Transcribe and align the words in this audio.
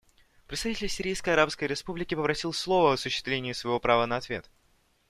Представитель 0.47 0.89
Сирийской 0.89 1.29
Арабской 1.33 1.65
Республики 1.67 2.15
попросил 2.15 2.53
слово 2.53 2.89
в 2.89 2.93
осуществлении 2.93 3.53
своего 3.53 3.79
права 3.79 4.07
на 4.07 4.17
ответ. 4.17 4.49